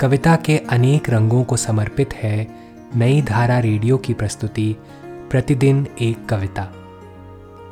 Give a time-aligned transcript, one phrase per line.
[0.00, 2.48] कविता के अनेक रंगों को समर्पित है
[2.96, 6.72] नई धारा रेडियो की प्रस्तुति, प्रतिदिन एक कविता।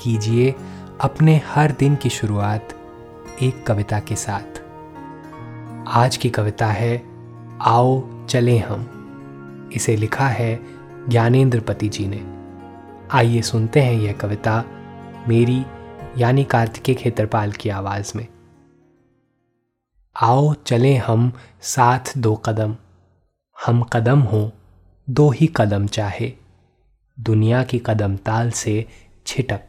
[0.00, 0.54] कीजिए
[1.00, 2.68] अपने हर दिन की शुरुआत
[3.42, 4.62] एक कविता के साथ।
[5.88, 7.02] आज की कविता है,
[7.60, 10.60] आओ चले हम। इसे लिखा है
[11.08, 12.22] ज्ञानेंद्र पति जी ने।
[13.12, 14.64] आइए सुनते हैं यह कविता
[15.28, 15.64] मेरी,
[16.18, 18.26] यानी कार्तिकेय खेतरपाल की आवाज़ में।
[20.16, 21.32] आओ चलें हम
[21.62, 22.76] साथ दो कदम।
[23.66, 24.50] हम कदम हों,
[25.10, 26.32] दो ही कदम चाहे।
[27.20, 28.88] दुनिया की कदम ताल से
[29.26, 29.60] छिटक।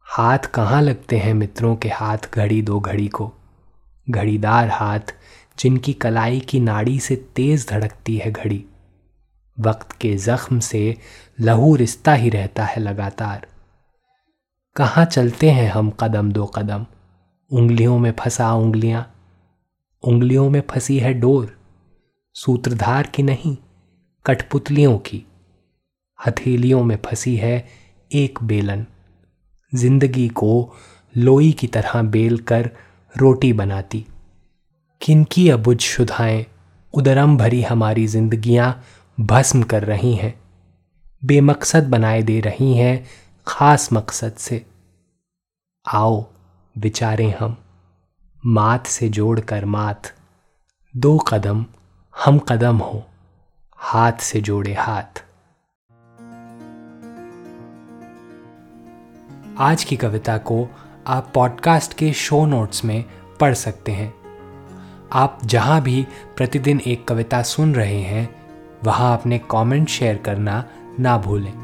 [0.00, 3.32] हाथ कहाँ लगते हैं मित्रों के हाथ घड़ी दो घड़ी को?
[4.10, 5.14] घड़ीदार हाथ
[5.58, 8.64] जिनकी कलाई की नाड़ी से तेज धड़कती है घड़ी।
[9.60, 10.98] वक्त के जख्म से
[11.40, 13.46] लहू रिश्ता ही रहता है लगातार।
[14.76, 16.86] कहाँ चलते हैं हम कदम दो कदम?
[17.50, 19.14] उंगलियों में फंसा उंगलियाँ।
[20.02, 21.58] उंगलियों में फंसी है डोर,
[22.34, 23.56] सूत्रधार की नहीं,
[24.26, 25.22] कठपुतलियों की।
[26.26, 27.68] हथेलियों में फंसी है
[28.12, 28.86] एक बेलन।
[29.74, 30.72] ज़िंदगी को
[31.16, 32.70] लोई की तरह बेल कर
[33.16, 34.06] रोटी बनाती।
[35.00, 36.46] किनकी अबुझ शुधाएँ
[36.94, 38.84] उदरम भरी हमारी जिंदगियाँ
[39.20, 40.34] भस्म कर रही हैं।
[41.24, 43.06] बेमकसद बनाए दे रही हैं
[43.46, 44.66] खास मकसद से।
[45.86, 46.33] आओ
[46.78, 47.56] विचारें हम।
[48.46, 50.02] मात से जोड़कर मात,
[50.96, 51.66] दो कदम
[52.24, 53.06] हम कदम हो,
[53.76, 55.24] हाथ से जोड़े हाथ।
[59.58, 60.68] आज की कविता को
[61.06, 63.04] आप पॉडकास्ट के शो नोट्स में
[63.40, 64.14] पढ़ सकते हैं।
[65.12, 68.36] आप जहाँ भी प्रतिदिन एक कविता सुन रहे हैं,
[68.84, 70.64] वहाँ अपने कमेंट शेयर करना
[71.00, 71.63] ना भूलें।